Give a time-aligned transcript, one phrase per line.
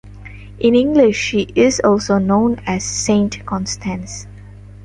[0.57, 4.25] In English she is also known as Saint Constance.